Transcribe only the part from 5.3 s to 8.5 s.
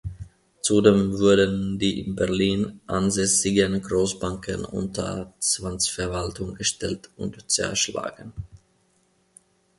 Zwangsverwaltung gestellt und zerschlagen.